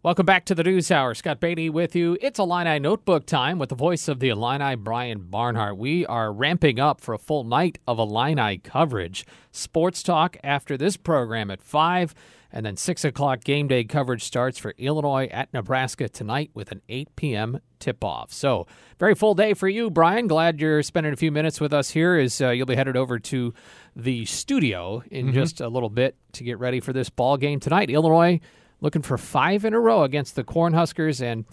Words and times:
Welcome 0.00 0.26
back 0.26 0.44
to 0.44 0.54
the 0.54 0.62
News 0.62 0.92
Hour. 0.92 1.12
Scott 1.12 1.40
Beatty 1.40 1.68
with 1.68 1.96
you. 1.96 2.16
It's 2.20 2.38
Illini 2.38 2.78
Notebook 2.78 3.26
time 3.26 3.58
with 3.58 3.70
the 3.70 3.74
voice 3.74 4.06
of 4.06 4.20
the 4.20 4.28
Illini, 4.28 4.76
Brian 4.76 5.22
Barnhart. 5.22 5.76
We 5.76 6.06
are 6.06 6.32
ramping 6.32 6.78
up 6.78 7.00
for 7.00 7.14
a 7.14 7.18
full 7.18 7.42
night 7.42 7.78
of 7.84 7.98
Illini 7.98 8.58
coverage. 8.58 9.26
Sports 9.50 10.04
talk 10.04 10.36
after 10.44 10.76
this 10.76 10.96
program 10.96 11.50
at 11.50 11.60
5, 11.60 12.14
and 12.52 12.64
then 12.64 12.76
6 12.76 13.04
o'clock 13.04 13.42
game 13.42 13.66
day 13.66 13.82
coverage 13.82 14.22
starts 14.22 14.56
for 14.56 14.72
Illinois 14.78 15.26
at 15.32 15.52
Nebraska 15.52 16.08
tonight 16.08 16.52
with 16.54 16.70
an 16.70 16.80
8 16.88 17.16
p.m. 17.16 17.58
tip 17.80 18.04
off. 18.04 18.32
So, 18.32 18.68
very 19.00 19.16
full 19.16 19.34
day 19.34 19.52
for 19.52 19.68
you, 19.68 19.90
Brian. 19.90 20.28
Glad 20.28 20.60
you're 20.60 20.84
spending 20.84 21.12
a 21.12 21.16
few 21.16 21.32
minutes 21.32 21.60
with 21.60 21.72
us 21.72 21.90
here 21.90 22.14
as 22.14 22.40
uh, 22.40 22.50
you'll 22.50 22.66
be 22.66 22.76
headed 22.76 22.96
over 22.96 23.18
to 23.18 23.52
the 23.96 24.26
studio 24.26 25.02
in 25.10 25.26
mm-hmm. 25.26 25.34
just 25.34 25.60
a 25.60 25.66
little 25.66 25.90
bit 25.90 26.14
to 26.34 26.44
get 26.44 26.60
ready 26.60 26.78
for 26.78 26.92
this 26.92 27.10
ball 27.10 27.36
game 27.36 27.58
tonight. 27.58 27.90
Illinois 27.90 28.38
looking 28.80 29.02
for 29.02 29.18
five 29.18 29.64
in 29.64 29.74
a 29.74 29.80
row 29.80 30.02
against 30.02 30.36
the 30.36 30.44
Cornhuskers. 30.44 31.20
And 31.20 31.44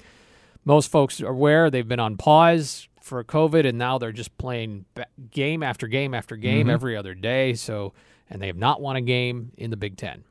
most 0.63 0.91
folks 0.91 1.21
are 1.21 1.27
aware 1.27 1.69
they've 1.69 1.87
been 1.87 1.99
on 1.99 2.17
pause 2.17 2.87
for 3.01 3.23
COVID, 3.23 3.67
and 3.67 3.77
now 3.77 3.97
they're 3.97 4.11
just 4.11 4.35
playing 4.37 4.85
game 5.29 5.61
after 5.61 5.87
game 5.87 6.13
after 6.13 6.35
game 6.35 6.61
mm-hmm. 6.61 6.71
every 6.71 6.97
other 6.97 7.13
day. 7.13 7.53
So, 7.53 7.93
and 8.29 8.41
they 8.41 8.47
have 8.47 8.57
not 8.57 8.81
won 8.81 8.95
a 8.95 9.01
game 9.01 9.51
in 9.57 9.69
the 9.69 9.77
Big 9.77 9.97
Ten. 9.97 10.23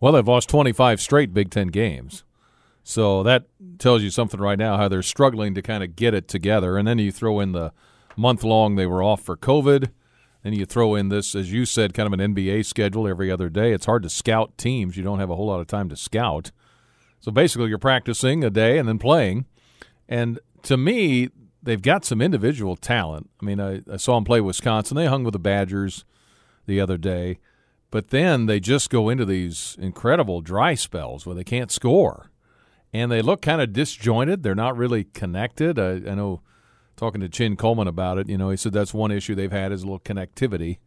Well, 0.00 0.12
they've 0.12 0.26
lost 0.26 0.48
25 0.48 1.00
straight 1.00 1.34
Big 1.34 1.50
Ten 1.50 1.68
games. 1.68 2.24
So 2.84 3.22
that 3.22 3.46
tells 3.78 4.02
you 4.02 4.10
something 4.10 4.38
right 4.38 4.58
now 4.58 4.76
how 4.76 4.88
they're 4.88 5.02
struggling 5.02 5.54
to 5.54 5.62
kind 5.62 5.82
of 5.82 5.96
get 5.96 6.12
it 6.12 6.28
together. 6.28 6.76
And 6.76 6.86
then 6.86 6.98
you 6.98 7.10
throw 7.10 7.40
in 7.40 7.52
the 7.52 7.72
month 8.16 8.44
long 8.44 8.76
they 8.76 8.86
were 8.86 9.02
off 9.02 9.22
for 9.22 9.36
COVID. 9.36 9.90
Then 10.44 10.52
you 10.52 10.66
throw 10.66 10.94
in 10.94 11.08
this, 11.08 11.34
as 11.34 11.50
you 11.50 11.64
said, 11.64 11.94
kind 11.94 12.06
of 12.06 12.20
an 12.20 12.34
NBA 12.34 12.66
schedule 12.66 13.08
every 13.08 13.30
other 13.30 13.48
day. 13.48 13.72
It's 13.72 13.86
hard 13.86 14.02
to 14.02 14.10
scout 14.10 14.56
teams. 14.58 14.94
You 14.94 15.02
don't 15.02 15.18
have 15.18 15.30
a 15.30 15.36
whole 15.36 15.46
lot 15.46 15.60
of 15.60 15.66
time 15.66 15.88
to 15.88 15.96
scout. 15.96 16.52
So 17.18 17.32
basically, 17.32 17.70
you're 17.70 17.78
practicing 17.78 18.44
a 18.44 18.50
day 18.50 18.76
and 18.76 18.86
then 18.86 18.98
playing. 18.98 19.46
And 20.06 20.38
to 20.64 20.76
me, 20.76 21.30
they've 21.62 21.80
got 21.80 22.04
some 22.04 22.20
individual 22.20 22.76
talent. 22.76 23.30
I 23.40 23.44
mean, 23.46 23.58
I, 23.58 23.80
I 23.90 23.96
saw 23.96 24.16
them 24.16 24.24
play 24.24 24.42
Wisconsin. 24.42 24.98
They 24.98 25.06
hung 25.06 25.24
with 25.24 25.32
the 25.32 25.38
Badgers 25.38 26.04
the 26.66 26.78
other 26.78 26.98
day. 26.98 27.38
But 27.90 28.10
then 28.10 28.44
they 28.44 28.60
just 28.60 28.90
go 28.90 29.08
into 29.08 29.24
these 29.24 29.78
incredible 29.80 30.42
dry 30.42 30.74
spells 30.74 31.24
where 31.24 31.34
they 31.34 31.44
can't 31.44 31.72
score. 31.72 32.30
And 32.92 33.10
they 33.10 33.22
look 33.22 33.40
kind 33.40 33.62
of 33.62 33.72
disjointed. 33.72 34.42
They're 34.42 34.54
not 34.54 34.76
really 34.76 35.04
connected. 35.04 35.78
I, 35.78 35.92
I 35.92 36.14
know– 36.14 36.42
talking 36.96 37.20
to 37.20 37.28
Chin 37.28 37.56
Coleman 37.56 37.88
about 37.88 38.18
it, 38.18 38.28
you 38.28 38.38
know, 38.38 38.50
he 38.50 38.56
said 38.56 38.72
that's 38.72 38.94
one 38.94 39.10
issue 39.10 39.34
they've 39.34 39.50
had 39.50 39.72
is 39.72 39.82
a 39.82 39.86
little 39.86 40.00
connectivity. 40.00 40.78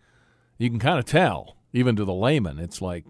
You 0.58 0.70
can 0.70 0.80
kind 0.80 1.00
of 1.00 1.06
tell, 1.06 1.58
even 1.74 1.96
to 1.96 2.06
the 2.06 2.14
layman, 2.14 2.60
it's 2.60 2.82
like, 2.82 3.06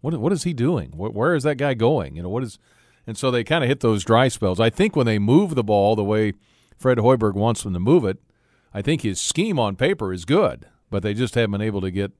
what 0.00 0.18
what 0.18 0.32
is 0.32 0.44
he 0.44 0.52
doing? 0.52 0.92
Where, 0.96 1.10
where 1.10 1.34
is 1.34 1.42
that 1.42 1.56
guy 1.56 1.74
going? 1.74 2.16
You 2.16 2.22
know, 2.22 2.28
what 2.28 2.42
is, 2.42 2.58
and 3.06 3.18
so 3.18 3.30
they 3.30 3.44
kind 3.44 3.62
of 3.64 3.68
hit 3.68 3.80
those 3.80 4.04
dry 4.04 4.28
spells. 4.28 4.60
I 4.60 4.70
think 4.70 4.96
when 4.96 5.06
they 5.06 5.18
move 5.18 5.54
the 5.54 5.64
ball 5.64 5.96
the 5.96 6.04
way 6.04 6.32
Fred 6.76 6.98
Hoiberg 6.98 7.34
wants 7.34 7.62
them 7.62 7.74
to 7.74 7.80
move 7.80 8.04
it, 8.04 8.18
I 8.72 8.82
think 8.82 9.02
his 9.02 9.20
scheme 9.20 9.58
on 9.58 9.76
paper 9.76 10.12
is 10.12 10.24
good, 10.24 10.66
but 10.90 11.02
they 11.02 11.12
just 11.12 11.34
haven't 11.34 11.52
been 11.52 11.60
able 11.60 11.80
to 11.82 11.90
get 11.90 12.12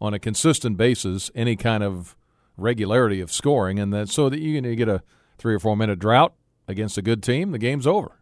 on 0.00 0.12
a 0.12 0.18
consistent 0.18 0.76
basis 0.76 1.30
any 1.34 1.56
kind 1.56 1.82
of 1.82 2.16
regularity 2.56 3.20
of 3.20 3.32
scoring, 3.32 3.78
and 3.78 3.92
that 3.92 4.08
so 4.08 4.28
that 4.28 4.40
you, 4.40 4.60
you 4.60 4.76
get 4.76 4.88
a 4.88 5.02
three 5.38 5.54
or 5.54 5.58
four 5.58 5.76
minute 5.76 5.98
drought 5.98 6.34
against 6.68 6.98
a 6.98 7.02
good 7.02 7.22
team, 7.22 7.52
the 7.52 7.58
game's 7.58 7.86
over. 7.86 8.18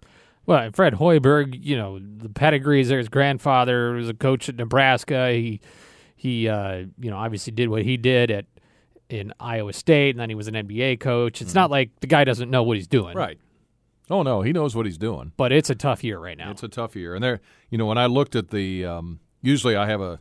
Well, 0.50 0.68
Fred 0.72 0.94
Hoiberg, 0.94 1.56
you 1.62 1.76
know, 1.76 2.00
the 2.00 2.28
pedigree 2.28 2.80
is 2.80 2.88
there. 2.88 2.98
His 2.98 3.08
grandfather 3.08 3.92
was 3.92 4.08
a 4.08 4.14
coach 4.14 4.48
at 4.48 4.56
Nebraska. 4.56 5.30
He, 5.30 5.60
he, 6.16 6.48
uh, 6.48 6.86
you 6.98 7.08
know, 7.08 7.18
obviously 7.18 7.52
did 7.52 7.68
what 7.68 7.84
he 7.84 7.96
did 7.96 8.32
at 8.32 8.46
in 9.08 9.32
Iowa 9.38 9.72
State, 9.72 10.10
and 10.10 10.18
then 10.18 10.28
he 10.28 10.34
was 10.34 10.48
an 10.48 10.54
NBA 10.54 10.98
coach. 10.98 11.40
It's 11.40 11.50
mm-hmm. 11.50 11.58
not 11.60 11.70
like 11.70 12.00
the 12.00 12.08
guy 12.08 12.24
doesn't 12.24 12.50
know 12.50 12.64
what 12.64 12.76
he's 12.76 12.88
doing, 12.88 13.16
right? 13.16 13.38
Oh 14.10 14.24
no, 14.24 14.42
he 14.42 14.52
knows 14.52 14.74
what 14.74 14.86
he's 14.86 14.98
doing. 14.98 15.30
But 15.36 15.52
it's 15.52 15.70
a 15.70 15.76
tough 15.76 16.02
year 16.02 16.18
right 16.18 16.36
now. 16.36 16.50
It's 16.50 16.64
a 16.64 16.68
tough 16.68 16.96
year, 16.96 17.14
and 17.14 17.22
there, 17.22 17.40
you 17.68 17.78
know, 17.78 17.86
when 17.86 17.98
I 17.98 18.06
looked 18.06 18.34
at 18.34 18.48
the, 18.48 18.84
um, 18.84 19.20
usually 19.42 19.76
I 19.76 19.86
have 19.86 20.00
a 20.00 20.18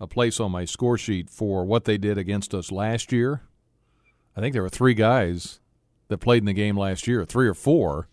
a 0.00 0.06
place 0.06 0.40
on 0.40 0.50
my 0.50 0.64
score 0.64 0.96
sheet 0.96 1.28
for 1.28 1.66
what 1.66 1.84
they 1.84 1.98
did 1.98 2.16
against 2.16 2.54
us 2.54 2.72
last 2.72 3.12
year. 3.12 3.42
I 4.34 4.40
think 4.40 4.54
there 4.54 4.62
were 4.62 4.70
three 4.70 4.94
guys 4.94 5.60
that 6.08 6.16
played 6.16 6.38
in 6.38 6.46
the 6.46 6.54
game 6.54 6.78
last 6.78 7.06
year, 7.06 7.26
three 7.26 7.46
or 7.46 7.52
four 7.52 8.08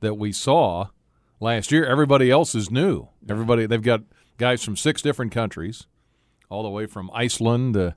that 0.00 0.14
we 0.14 0.32
saw 0.32 0.88
last 1.40 1.72
year. 1.72 1.84
Everybody 1.84 2.30
else 2.30 2.54
is 2.54 2.70
new. 2.70 3.08
Everybody 3.28 3.66
they've 3.66 3.82
got 3.82 4.02
guys 4.38 4.62
from 4.62 4.76
six 4.76 5.02
different 5.02 5.32
countries, 5.32 5.86
all 6.48 6.62
the 6.62 6.70
way 6.70 6.86
from 6.86 7.10
Iceland 7.12 7.74
to 7.74 7.94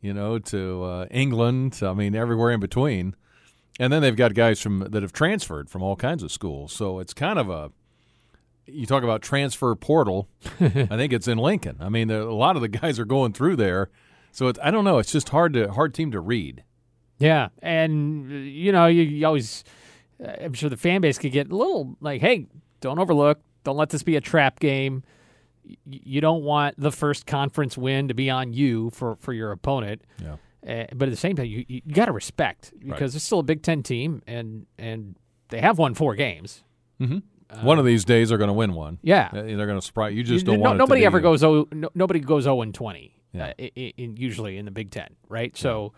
you 0.00 0.14
know 0.14 0.38
to 0.38 0.84
uh, 0.84 1.06
England. 1.10 1.80
I 1.82 1.92
mean, 1.94 2.14
everywhere 2.14 2.50
in 2.50 2.60
between. 2.60 3.14
And 3.78 3.92
then 3.92 4.00
they've 4.00 4.16
got 4.16 4.32
guys 4.32 4.60
from 4.60 4.78
that 4.78 5.02
have 5.02 5.12
transferred 5.12 5.68
from 5.68 5.82
all 5.82 5.96
kinds 5.96 6.22
of 6.22 6.32
schools. 6.32 6.72
So 6.72 6.98
it's 6.98 7.12
kind 7.12 7.38
of 7.38 7.50
a 7.50 7.70
you 8.66 8.86
talk 8.86 9.02
about 9.02 9.22
transfer 9.22 9.74
portal. 9.74 10.28
I 10.60 10.86
think 10.86 11.12
it's 11.12 11.28
in 11.28 11.38
Lincoln. 11.38 11.76
I 11.80 11.88
mean, 11.88 12.10
a 12.10 12.24
lot 12.24 12.56
of 12.56 12.62
the 12.62 12.68
guys 12.68 12.98
are 12.98 13.04
going 13.04 13.32
through 13.32 13.56
there. 13.56 13.90
So 14.32 14.52
I 14.62 14.70
don't 14.70 14.84
know. 14.84 14.98
It's 14.98 15.12
just 15.12 15.30
hard 15.30 15.52
to 15.54 15.72
hard 15.72 15.94
team 15.94 16.10
to 16.12 16.20
read. 16.20 16.62
Yeah, 17.18 17.48
and 17.62 18.30
you 18.30 18.72
know 18.72 18.86
you, 18.86 19.02
you 19.02 19.26
always 19.26 19.64
I'm 20.24 20.54
sure 20.54 20.70
the 20.70 20.76
fan 20.76 21.00
base 21.00 21.18
could 21.18 21.32
get 21.32 21.50
a 21.50 21.56
little 21.56 21.96
like, 22.00 22.20
hey, 22.20 22.46
don't 22.80 22.98
overlook, 22.98 23.40
don't 23.64 23.76
let 23.76 23.90
this 23.90 24.02
be 24.02 24.16
a 24.16 24.20
trap 24.20 24.60
game. 24.60 25.02
You 25.84 26.20
don't 26.20 26.42
want 26.42 26.76
the 26.78 26.92
first 26.92 27.26
conference 27.26 27.76
win 27.76 28.08
to 28.08 28.14
be 28.14 28.30
on 28.30 28.52
you 28.52 28.90
for, 28.90 29.16
for 29.16 29.32
your 29.32 29.52
opponent. 29.52 30.02
Yeah. 30.22 30.36
Uh, 30.66 30.86
but 30.94 31.08
at 31.08 31.10
the 31.10 31.16
same 31.16 31.36
time, 31.36 31.46
you, 31.46 31.64
you 31.68 31.80
got 31.92 32.06
to 32.06 32.12
respect 32.12 32.72
because 32.78 33.12
right. 33.12 33.14
it's 33.14 33.24
still 33.24 33.38
a 33.38 33.44
Big 33.44 33.62
Ten 33.62 33.84
team, 33.84 34.22
and 34.26 34.66
and 34.78 35.14
they 35.50 35.60
have 35.60 35.78
won 35.78 35.94
four 35.94 36.16
games. 36.16 36.64
Mm-hmm. 37.00 37.18
Uh, 37.48 37.60
one 37.62 37.78
of 37.78 37.84
these 37.84 38.04
days 38.04 38.30
they're 38.30 38.38
going 38.38 38.48
to 38.48 38.54
win 38.54 38.74
one. 38.74 38.98
Yeah, 39.02 39.28
they're 39.32 39.44
going 39.44 39.78
to 39.78 39.86
surprise 39.86 40.14
you. 40.14 40.24
Just 40.24 40.44
don't 40.44 40.58
no, 40.58 40.62
want 40.62 40.78
nobody 40.78 41.04
ever 41.04 41.20
goes 41.20 41.44
oh 41.44 41.68
no, 41.70 41.88
nobody 41.94 42.18
goes 42.18 42.44
zero 42.44 42.62
and 42.62 42.74
twenty. 42.74 43.14
Yeah. 43.32 43.48
Uh, 43.48 43.52
in, 43.58 43.92
in, 43.96 44.16
usually 44.16 44.56
in 44.56 44.64
the 44.64 44.72
Big 44.72 44.90
Ten, 44.90 45.14
right? 45.28 45.56
So 45.56 45.92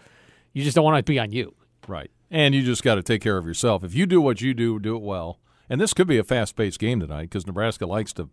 you 0.53 0.65
just 0.65 0.75
don't 0.75 0.85
want 0.85 0.99
it 0.99 1.07
to 1.07 1.13
be 1.13 1.19
on 1.19 1.33
you. 1.33 1.55
Right. 1.87 2.11
And 2.31 2.55
you 2.55 2.63
just 2.63 2.83
got 2.83 2.97
to 2.97 3.03
take 3.03 3.23
care 3.23 3.39
of 3.39 3.47
yourself. 3.47 3.83
If 3.83 3.95
you 3.95 4.07
do 4.07 4.21
what 4.21 4.41
you 4.41 4.55
do, 4.55 4.79
do 4.79 4.97
it 4.97 5.03
well. 5.03 5.41
And 5.71 5.81
this 5.81 5.95
could 5.95 6.07
be 6.07 6.19
a 6.19 6.25
fast 6.25 6.57
paced 6.57 6.79
game 6.79 7.01
tonight 7.01 7.23
because 7.23 7.47
Nebraska 7.47 7.87
likes 7.87 8.13
to 8.15 8.29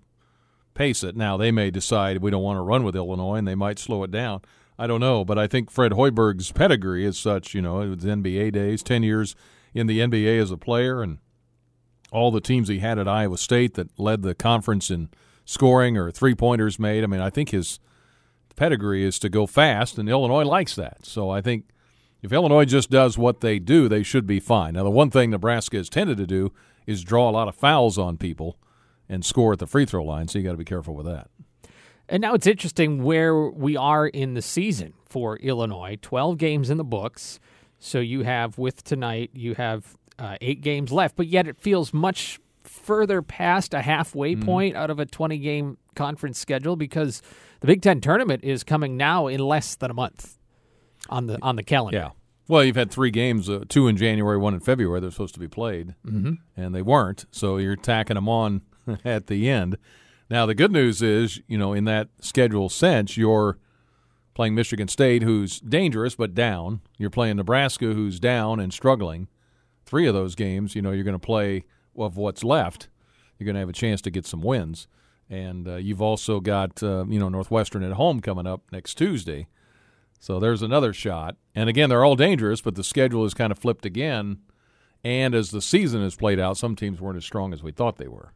pace 0.74 1.04
it. 1.04 1.16
Now, 1.16 1.38
they 1.38 1.52
may 1.52 1.72
decide 1.72 2.18
we 2.18 2.32
don't 2.32 2.44
want 2.44 2.58
to 2.58 2.62
run 2.62 2.84
with 2.84 2.96
Illinois 2.96 3.36
and 3.36 3.48
they 3.48 3.56
might 3.56 3.80
slow 3.80 4.04
it 4.04 4.12
down. 4.12 4.42
I 4.78 4.88
don't 4.88 5.00
know. 5.00 5.24
But 5.24 5.38
I 5.38 5.48
think 5.48 5.72
Fred 5.72 5.94
Hoiberg's 5.94 6.52
pedigree 6.52 7.06
is 7.06 7.18
such, 7.18 7.54
you 7.54 7.62
know, 7.62 7.76
was 7.76 8.04
NBA 8.04 8.52
days, 8.52 8.84
10 8.84 9.04
years 9.04 9.36
in 9.74 9.88
the 9.88 10.00
NBA 10.00 10.42
as 10.42 10.52
a 10.52 10.58
player, 10.58 11.02
and 11.02 11.20
all 12.12 12.32
the 12.32 12.42
teams 12.42 12.68
he 12.68 12.80
had 12.80 13.00
at 13.00 13.08
Iowa 13.08 13.38
State 13.38 13.74
that 13.76 13.98
led 14.00 14.22
the 14.22 14.36
conference 14.36 14.90
in 14.90 15.10
scoring 15.44 15.98
or 15.98 16.12
three 16.12 16.36
pointers 16.36 16.80
made. 16.80 17.04
I 17.04 17.08
mean, 17.08 17.22
I 17.22 17.30
think 17.30 17.50
his 17.50 17.80
pedigree 18.56 19.04
is 19.04 19.20
to 19.20 19.30
go 19.30 19.46
fast, 19.46 19.98
and 19.98 20.10
Illinois 20.10 20.46
likes 20.46 20.76
that. 20.76 21.06
So 21.06 21.30
I 21.30 21.42
think 21.42 21.66
if 22.26 22.34
Illinois 22.34 22.66
just 22.66 22.90
does 22.90 23.20
what 23.20 23.42
they 23.42 23.60
do, 23.60 23.88
they 23.88 24.02
should 24.02 24.26
be 24.26 24.40
fine. 24.40 24.74
Now, 24.74 24.84
the 24.84 24.90
one 24.90 25.12
thing 25.12 25.30
Nebraska 25.30 25.78
has 25.78 25.90
tended 25.90 26.18
to 26.18 26.26
do 26.26 26.52
is 26.88 27.04
draw 27.04 27.30
a 27.30 27.32
lot 27.32 27.48
of 27.48 27.54
fouls 27.54 28.00
on 28.00 28.18
people 28.18 28.58
and 29.08 29.24
score 29.24 29.54
at 29.54 29.60
the 29.60 29.68
free 29.68 29.86
throw 29.86 30.04
line, 30.04 30.28
so 30.28 30.40
you 30.40 30.44
got 30.44 30.52
to 30.52 30.58
be 30.58 30.66
careful 30.66 30.96
with 30.96 31.06
that. 31.06 31.30
And 32.10 32.22
now 32.22 32.34
it's 32.34 32.48
interesting 32.48 33.04
where 33.04 33.48
we 33.48 33.78
are 33.78 34.08
in 34.08 34.34
the 34.34 34.42
season 34.42 34.94
for 35.06 35.38
Illinois. 35.38 36.00
12 36.02 36.40
games 36.40 36.72
in 36.72 36.78
the 36.78 36.84
books. 36.84 37.40
So 37.78 38.00
you 38.00 38.24
have, 38.24 38.58
with 38.58 38.84
tonight, 38.84 39.30
you 39.34 39.54
have 39.54 39.96
uh, 40.18 40.38
eight 40.42 40.62
games 40.62 40.92
left, 40.92 41.16
but 41.16 41.28
yet 41.28 41.48
it 41.48 41.58
feels 41.58 41.94
much 41.94 42.40
further 42.64 43.22
past 43.22 43.76
a 43.76 43.84
halfway 43.84 44.36
mm. 44.36 44.44
point 44.44 44.76
out 44.76 44.90
of 44.90 45.00
a 45.00 45.06
20 45.06 45.38
game 45.38 45.78
conference 45.96 46.40
schedule 46.40 46.76
because 46.76 47.22
the 47.60 47.68
Big 47.68 47.84
Ten 47.84 48.02
tournament 48.02 48.44
is 48.44 48.64
coming 48.64 48.98
now 48.98 49.28
in 49.28 49.40
less 49.40 49.76
than 49.76 49.92
a 49.92 49.94
month 49.94 50.40
on 51.10 51.28
the 51.28 51.38
on 51.42 51.56
the 51.56 51.64
calendar. 51.64 51.98
Yeah. 51.98 52.10
Well, 52.48 52.64
you've 52.64 52.76
had 52.76 52.92
three 52.92 53.10
games, 53.10 53.50
uh, 53.50 53.64
two 53.68 53.88
in 53.88 53.98
January, 53.98 54.38
one 54.38 54.54
in 54.54 54.60
February. 54.60 55.00
They're 55.00 55.10
supposed 55.10 55.34
to 55.34 55.40
be 55.40 55.48
played, 55.48 55.96
mm-hmm. 56.06 56.34
and 56.56 56.76
they 56.76 56.84
weren't. 56.84 57.26
So 57.32 57.58
you're 57.58 57.76
tacking 57.76 58.16
them 58.16 58.30
on 58.30 58.62
at 59.06 59.28
the 59.28 59.50
end. 59.50 59.78
Now 60.30 60.46
the 60.46 60.56
good 60.56 60.72
news 60.72 61.02
is, 61.02 61.42
you 61.48 61.58
know, 61.58 61.74
in 61.74 61.86
that 61.86 62.10
schedule 62.20 62.70
sense, 62.70 63.18
you're 63.18 63.58
playing 64.36 64.54
Michigan 64.54 64.88
State, 64.88 65.24
who's 65.24 65.60
dangerous 65.60 66.16
but 66.16 66.36
down. 66.36 66.82
You're 66.98 67.10
playing 67.10 67.38
Nebraska, 67.38 67.94
who's 67.94 68.20
down 68.20 68.60
and 68.60 68.72
struggling. 68.72 69.28
Three 69.86 70.08
of 70.08 70.14
those 70.14 70.36
games, 70.36 70.76
you 70.76 70.82
know, 70.82 70.92
you're 70.92 71.04
going 71.04 71.14
to 71.14 71.20
play 71.20 71.64
of 71.98 72.18
what's 72.18 72.44
left. 72.44 72.90
You're 73.38 73.46
going 73.46 73.56
to 73.56 73.60
have 73.60 73.70
a 73.70 73.74
chance 73.74 74.02
to 74.02 74.12
get 74.12 74.26
some 74.26 74.42
wins, 74.42 74.88
and 75.30 75.68
uh, 75.68 75.76
you've 75.76 76.02
also 76.02 76.40
got 76.40 76.82
uh, 76.82 77.06
you 77.08 77.20
know 77.20 77.30
Northwestern 77.30 77.84
at 77.84 77.94
home 77.94 78.22
coming 78.22 78.48
up 78.48 78.62
next 78.72 78.96
Tuesday. 78.96 79.48
So 80.20 80.40
there's 80.40 80.62
another 80.62 80.94
shot. 80.94 81.38
And 81.54 81.70
again, 81.70 81.90
they're 81.90 82.06
all 82.06 82.16
dangerous, 82.16 82.62
but 82.62 82.76
the 82.76 82.84
schedule 82.84 83.26
is 83.26 83.34
kind 83.34 83.52
of 83.52 83.60
flipped 83.60 83.86
again. 83.86 84.40
And 85.04 85.36
as 85.36 85.52
the 85.52 85.62
season 85.62 86.02
has 86.02 86.16
played 86.16 86.40
out, 86.40 86.58
some 86.58 86.76
teams 86.76 87.00
weren't 87.00 87.18
as 87.18 87.26
strong 87.26 87.54
as 87.54 87.62
we 87.62 87.72
thought 87.72 87.98
they 87.98 88.08
were. 88.08 88.34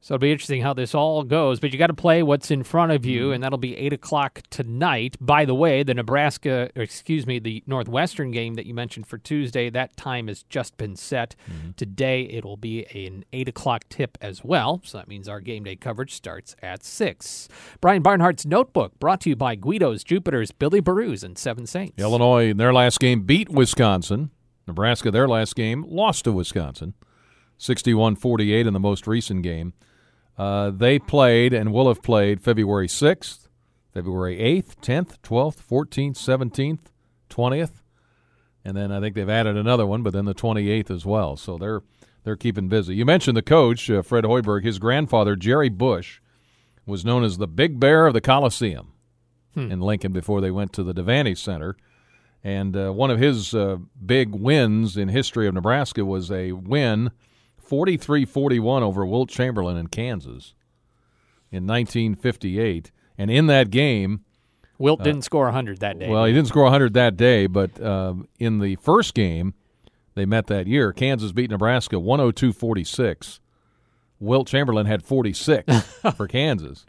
So 0.00 0.14
it'll 0.14 0.22
be 0.22 0.30
interesting 0.30 0.62
how 0.62 0.74
this 0.74 0.94
all 0.94 1.24
goes. 1.24 1.58
But 1.58 1.72
you 1.72 1.78
got 1.78 1.88
to 1.88 1.94
play 1.94 2.22
what's 2.22 2.50
in 2.50 2.62
front 2.62 2.92
of 2.92 3.04
you, 3.04 3.24
mm-hmm. 3.24 3.32
and 3.34 3.42
that'll 3.42 3.58
be 3.58 3.76
eight 3.76 3.92
o'clock 3.92 4.42
tonight. 4.48 5.16
By 5.20 5.44
the 5.44 5.54
way, 5.54 5.82
the 5.82 5.94
Nebraska, 5.94 6.70
or 6.76 6.82
excuse 6.82 7.26
me, 7.26 7.38
the 7.38 7.64
Northwestern 7.66 8.30
game 8.30 8.54
that 8.54 8.66
you 8.66 8.74
mentioned 8.74 9.06
for 9.06 9.18
Tuesday, 9.18 9.70
that 9.70 9.96
time 9.96 10.28
has 10.28 10.44
just 10.44 10.76
been 10.76 10.94
set. 10.94 11.34
Mm-hmm. 11.50 11.72
Today 11.72 12.28
it'll 12.30 12.56
be 12.56 12.86
an 12.86 13.24
eight 13.32 13.48
o'clock 13.48 13.84
tip 13.88 14.16
as 14.20 14.44
well. 14.44 14.80
So 14.84 14.98
that 14.98 15.08
means 15.08 15.28
our 15.28 15.40
game 15.40 15.64
day 15.64 15.76
coverage 15.76 16.14
starts 16.14 16.54
at 16.62 16.84
six. 16.84 17.48
Brian 17.80 18.02
Barnhart's 18.02 18.46
notebook 18.46 18.98
brought 19.00 19.20
to 19.22 19.30
you 19.30 19.36
by 19.36 19.56
Guido's, 19.56 20.04
Jupiter's, 20.04 20.52
Billy 20.52 20.80
Baroo's, 20.80 21.24
and 21.24 21.36
Seven 21.36 21.66
Saints. 21.66 21.94
Illinois 21.98 22.50
in 22.50 22.56
their 22.56 22.72
last 22.72 23.00
game 23.00 23.22
beat 23.22 23.48
Wisconsin. 23.48 24.30
Nebraska, 24.68 25.10
their 25.10 25.26
last 25.26 25.56
game, 25.56 25.84
lost 25.88 26.24
to 26.24 26.32
Wisconsin, 26.32 26.94
61 27.58 28.16
48 28.16 28.66
in 28.66 28.72
the 28.72 28.80
most 28.80 29.06
recent 29.06 29.42
game. 29.42 29.74
Uh, 30.38 30.70
they 30.70 30.98
played 30.98 31.52
and 31.52 31.72
will 31.72 31.88
have 31.88 32.02
played 32.02 32.40
February 32.40 32.86
6th, 32.86 33.48
February 33.92 34.38
8th, 34.38 34.76
10th, 34.76 35.18
12th, 35.22 35.58
14th, 35.68 36.16
17th, 36.16 36.78
20th. 37.28 37.82
And 38.64 38.76
then 38.76 38.92
I 38.92 39.00
think 39.00 39.14
they've 39.14 39.28
added 39.28 39.56
another 39.56 39.86
one, 39.86 40.02
but 40.02 40.12
then 40.12 40.26
the 40.26 40.34
28th 40.34 40.90
as 40.90 41.04
well. 41.04 41.36
So 41.36 41.58
they're 41.58 41.82
they're 42.24 42.36
keeping 42.36 42.68
busy. 42.68 42.94
You 42.94 43.06
mentioned 43.06 43.36
the 43.36 43.42
coach, 43.42 43.88
uh, 43.88 44.02
Fred 44.02 44.24
Hoiberg. 44.24 44.62
His 44.62 44.78
grandfather, 44.78 45.34
Jerry 45.34 45.70
Bush, 45.70 46.20
was 46.84 47.04
known 47.04 47.24
as 47.24 47.38
the 47.38 47.46
Big 47.46 47.80
Bear 47.80 48.06
of 48.06 48.12
the 48.12 48.20
Coliseum 48.20 48.92
in 49.70 49.80
Lincoln 49.80 50.12
before 50.12 50.40
they 50.40 50.50
went 50.50 50.72
to 50.74 50.82
the 50.82 50.92
Devaney 50.92 51.36
Center. 51.36 51.76
And 52.44 52.76
uh, 52.76 52.92
one 52.92 53.10
of 53.10 53.18
his 53.18 53.54
uh, 53.54 53.78
big 54.04 54.34
wins 54.34 54.96
in 54.96 55.08
history 55.08 55.48
of 55.48 55.54
Nebraska 55.54 56.04
was 56.04 56.30
a 56.30 56.52
win 56.52 57.10
43 57.68 58.24
41 58.24 58.82
over 58.82 59.04
Wilt 59.06 59.28
Chamberlain 59.28 59.76
in 59.76 59.86
Kansas 59.88 60.54
in 61.52 61.66
1958. 61.66 62.90
And 63.18 63.30
in 63.30 63.46
that 63.48 63.70
game, 63.70 64.24
Wilt 64.78 65.02
didn't 65.02 65.22
score 65.22 65.44
100 65.44 65.80
that 65.80 65.98
day. 65.98 66.06
Uh, 66.06 66.10
well, 66.12 66.24
he 66.24 66.32
didn't 66.32 66.48
score 66.48 66.62
100 66.64 66.94
that 66.94 67.16
day, 67.16 67.46
but 67.46 67.80
um, 67.84 68.26
in 68.38 68.58
the 68.60 68.76
first 68.76 69.12
game 69.14 69.54
they 70.14 70.24
met 70.24 70.46
that 70.48 70.66
year, 70.66 70.92
Kansas 70.92 71.32
beat 71.32 71.50
Nebraska 71.50 71.98
102 71.98 72.52
46. 72.52 73.40
Wilt 74.20 74.48
Chamberlain 74.48 74.86
had 74.86 75.02
46 75.04 75.72
for 76.16 76.26
Kansas. 76.26 76.86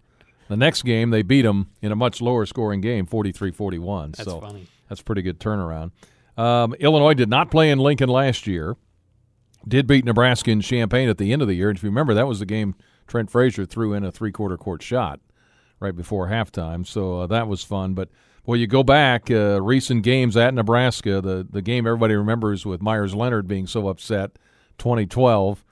The 0.48 0.58
next 0.58 0.82
game, 0.84 1.12
they 1.12 1.22
beat 1.22 1.44
them 1.44 1.70
in 1.82 1.92
a 1.92 1.96
much 1.96 2.22
lower 2.22 2.46
scoring 2.48 2.82
game, 2.82 3.06
43 3.06 3.52
41. 3.52 4.12
That's 4.14 4.24
So 4.30 4.40
funny. 4.40 4.66
that's 4.88 5.02
a 5.02 5.04
pretty 5.04 5.22
good 5.22 5.40
turnaround. 5.40 5.92
Um, 6.38 6.74
Illinois 6.76 7.14
did 7.14 7.30
not 7.30 7.52
play 7.52 7.70
in 7.70 7.80
Lincoln 7.80 8.10
last 8.10 8.48
year. 8.48 8.76
Did 9.68 9.88
beat 9.88 10.06
Nebraska 10.06 10.52
in 10.52 10.62
Champaign 10.62 11.10
at 11.10 11.18
the 11.18 11.34
end 11.34 11.42
of 11.42 11.48
the 11.48 11.56
year. 11.56 11.70
And 11.70 11.78
if 11.78 11.84
you 11.84 11.90
remember, 11.90 12.14
that 12.14 12.28
was 12.28 12.40
the 12.40 12.46
game 12.46 12.76
Trent 13.08 13.30
Frazier 13.30 13.66
threw 13.66 13.94
in 13.94 14.04
a 14.04 14.12
three 14.12 14.32
quarter 14.32 14.58
court 14.58 14.82
shot 14.82 15.20
right 15.80 15.96
before 15.96 16.28
halftime. 16.28 16.86
So 16.86 17.22
uh, 17.22 17.28
that 17.28 17.48
was 17.48 17.64
fun. 17.64 17.94
But 17.94 18.10
well, 18.46 18.58
you 18.58 18.68
go 18.68 18.84
back 18.84 19.30
uh, 19.30 19.62
recent 19.62 20.04
games 20.04 20.38
at 20.38 20.54
Nebraska. 20.54 21.22
The 21.22 21.46
the 21.50 21.62
game 21.62 21.86
everybody 21.86 22.16
remembers 22.16 22.66
with 22.66 22.82
Meyers 22.82 23.16
Leonard 23.16 23.48
being 23.48 23.68
so 23.68 23.88
upset. 23.88 24.38
2012 24.78 25.64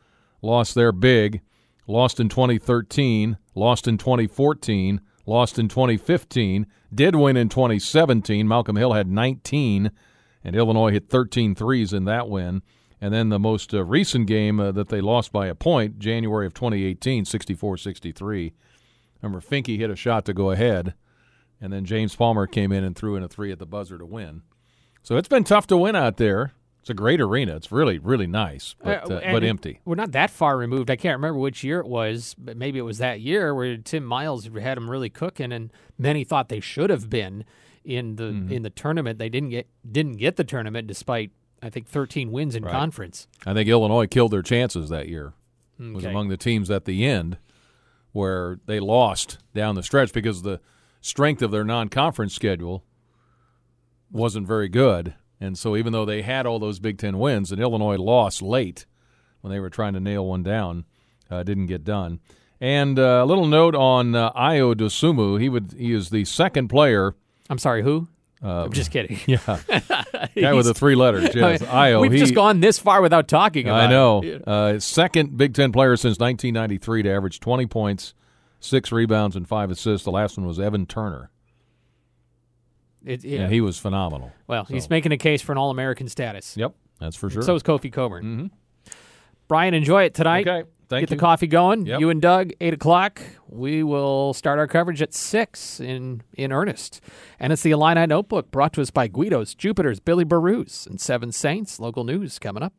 lost 0.42 0.76
there 0.76 0.92
big. 0.92 1.42
Lost 1.88 2.20
in 2.20 2.28
2013. 2.28 3.38
Lost 3.56 3.88
in 3.88 3.98
2014. 3.98 5.02
Lost 5.26 5.58
in 5.58 5.68
2015. 5.68 6.68
Did 6.94 7.16
win 7.16 7.38
in 7.38 7.50
2017. 7.50 8.48
Malcolm 8.48 8.76
Hill 8.76 8.94
had 8.94 9.10
19, 9.10 9.92
and 10.44 10.56
Illinois 10.56 10.92
hit 10.92 11.10
13 11.10 11.56
threes 11.56 11.94
in 11.94 12.06
that 12.06 12.30
win. 12.30 12.62
And 13.00 13.14
then 13.14 13.30
the 13.30 13.40
most 13.40 13.74
uh, 13.74 13.84
recent 13.84 14.26
game 14.28 14.60
uh, 14.60 14.72
that 14.72 14.90
they 14.90 15.02
lost 15.02 15.32
by 15.32 15.48
a 15.48 15.56
point, 15.56 16.00
January 16.00 16.48
of 16.48 16.54
2018, 16.54 17.26
64 17.26 17.78
63. 17.78 18.54
Remember, 19.22 19.40
Finke 19.40 19.78
hit 19.78 19.90
a 19.90 19.96
shot 19.96 20.26
to 20.26 20.34
go 20.34 20.52
ahead, 20.52 20.94
and 21.62 21.72
then 21.74 21.86
James 21.86 22.16
Palmer 22.16 22.48
came 22.48 22.72
in 22.72 22.84
and 22.84 22.96
threw 22.96 23.16
in 23.16 23.24
a 23.24 23.28
three 23.28 23.52
at 23.52 23.60
the 23.60 23.66
buzzer 23.66 23.98
to 23.98 24.06
win. 24.06 24.42
So 25.04 25.16
it's 25.18 25.28
been 25.28 25.44
tough 25.44 25.68
to 25.68 25.78
win 25.78 25.96
out 25.96 26.18
there. 26.18 26.54
It's 26.82 26.90
a 26.90 26.94
great 26.94 27.20
arena. 27.20 27.56
It's 27.56 27.72
really, 27.72 28.00
really 28.00 28.28
nice, 28.28 28.76
but, 28.82 29.12
Uh, 29.12 29.16
uh, 29.16 29.32
but 29.32 29.44
empty. 29.44 29.80
We're 29.84 29.96
not 29.96 30.14
that 30.14 30.30
far 30.30 30.58
removed. 30.58 30.90
I 30.90 30.96
can't 30.96 31.18
remember 31.18 31.38
which 31.40 31.64
year 31.64 31.80
it 31.80 31.88
was, 31.88 32.34
but 32.38 32.56
maybe 32.58 32.80
it 32.80 32.84
was 32.84 32.98
that 33.00 33.20
year 33.20 33.54
where 33.54 33.78
Tim 33.78 34.06
Miles 34.06 34.48
had 34.60 34.78
them 34.78 34.90
really 34.90 35.10
cooking, 35.10 35.52
and 35.52 35.72
many 35.98 36.24
thought 36.24 36.50
they 36.50 36.62
should 36.62 36.90
have 36.90 37.10
been 37.10 37.44
in 37.84 38.16
the 38.16 38.24
Mm-hmm. 38.32 38.52
in 38.52 38.62
the 38.64 38.70
tournament. 38.70 39.20
They 39.20 39.30
didn't 39.30 39.50
get 39.50 39.68
didn't 39.90 40.14
get 40.18 40.36
the 40.36 40.44
tournament 40.44 40.88
despite 40.88 41.32
I 41.62 41.70
think 41.70 41.88
13 41.88 42.32
wins 42.32 42.56
in 42.56 42.64
Right. 42.64 42.72
conference. 42.72 43.28
I 43.46 43.54
think 43.54 43.68
Illinois 43.70 44.08
killed 44.08 44.32
their 44.32 44.42
chances 44.44 44.90
that 44.90 45.08
year. 45.10 45.34
Was 45.80 46.06
among 46.06 46.30
the 46.30 46.38
teams 46.38 46.72
at 46.72 46.86
the 46.86 47.06
end 47.06 47.38
where 48.12 48.60
they 48.66 48.80
lost 48.80 49.38
down 49.54 49.76
the 49.76 49.84
stretch 49.84 50.12
because 50.12 50.42
the 50.42 50.60
strength 51.02 51.44
of 51.44 51.52
their 51.52 51.64
non-conference 51.64 52.34
schedule 52.34 52.84
wasn't 54.12 54.48
very 54.48 54.70
good. 54.70 55.14
And 55.40 55.56
so 55.58 55.76
even 55.76 55.94
though 55.94 56.06
they 56.06 56.24
had 56.24 56.48
all 56.48 56.58
those 56.58 56.80
Big 56.80 56.98
Ten 56.98 57.20
wins, 57.20 57.52
and 57.52 57.62
Illinois 57.62 57.98
lost 57.98 58.42
late 58.42 58.86
when 59.42 59.52
they 59.54 59.60
were 59.60 59.70
trying 59.70 59.94
to 59.94 60.00
nail 60.00 60.26
one 60.26 60.42
down, 60.42 60.86
uh, 61.30 61.44
didn't 61.44 61.68
get 61.68 61.84
done. 61.84 62.20
And 62.60 62.98
uh, 62.98 63.22
a 63.24 63.26
little 63.26 63.46
note 63.46 63.76
on 63.76 64.16
uh, 64.16 64.32
Ayo 64.34 64.74
Dosunmu. 64.74 65.40
He 65.40 65.48
would 65.48 65.76
he 65.78 65.94
is 65.94 66.10
the 66.10 66.26
second 66.26 66.70
player. 66.70 67.14
I'm 67.52 67.60
sorry, 67.60 67.84
who? 67.84 68.08
Uh, 68.44 68.64
I'm 68.64 68.74
just 68.74 68.90
kidding. 68.90 69.20
yeah, 69.28 69.60
guy 70.36 70.54
with 70.54 70.66
the 70.66 70.74
three 70.74 70.96
letters. 70.96 71.30
Yes, 71.36 71.62
Ayo. 71.62 72.02
We've 72.02 72.12
he, 72.12 72.18
just 72.20 72.34
gone 72.36 72.60
this 72.60 72.80
far 72.80 73.02
without 73.02 73.28
talking 73.28 73.68
about 73.68 73.82
I 73.82 73.88
know. 73.90 74.24
Uh, 74.46 74.80
second 74.80 75.38
Big 75.38 75.54
Ten 75.54 75.72
player 75.72 75.96
since 75.96 76.20
1993 76.20 77.04
to 77.04 77.10
average 77.12 77.40
20 77.40 77.66
points, 77.68 78.14
six 78.60 78.92
rebounds, 78.92 79.36
and 79.36 79.48
five 79.48 79.70
assists. 79.72 80.06
The 80.06 80.12
last 80.12 80.38
one 80.38 80.46
was 80.48 80.60
Evan 80.60 80.86
Turner, 80.86 81.30
It- 83.06 83.24
yeah. 83.24 83.42
and 83.42 83.54
he 83.54 83.62
was 83.62 83.78
phenomenal. 83.80 84.32
well, 84.48 84.66
he's 84.66 84.90
making 84.90 85.12
a 85.12 85.18
case 85.18 85.42
for 85.42 85.52
an 85.52 85.58
All 85.58 85.70
American 85.72 86.10
status. 86.10 86.56
Yep, 86.58 86.74
that's 87.00 87.16
for 87.16 87.30
sure. 87.30 87.42
So 87.42 87.56
is 87.56 87.64
Kofi 87.64 87.92
Cockburn. 87.92 88.52
Brian, 89.48 89.74
enjoy 89.74 90.04
it 90.04 90.14
tonight. 90.14 90.48
okay, 90.48 90.68
thank 90.90 91.04
Get 91.04 91.12
you. 91.12 91.18
the 91.18 91.22
coffee 91.22 91.48
going. 91.48 91.86
Yep. 91.86 92.00
You 92.00 92.10
and 92.10 92.22
Doug, 92.22 92.52
eight 92.62 92.74
o'clock. 92.74 93.22
We 93.48 93.84
will 93.84 94.34
start 94.34 94.60
our 94.60 94.68
coverage 94.68 95.02
at 95.02 95.14
six 95.14 95.80
in 95.80 96.24
in 96.34 96.52
earnest. 96.52 97.02
And 97.40 97.54
it's 97.54 97.64
the 97.64 97.72
Illini 97.72 98.06
Notebook 98.08 98.52
brought 98.52 98.74
to 98.74 98.82
us 98.82 98.92
by 98.92 99.08
Guido's, 99.08 99.56
Jupiter's, 99.56 100.00
Billy 100.00 100.24
Baroo's, 100.24 100.88
and 100.90 101.00
Seven 101.00 101.32
Saints. 101.32 101.80
Local 101.80 102.04
news 102.04 102.40
coming 102.40 102.64
up. 102.64 102.74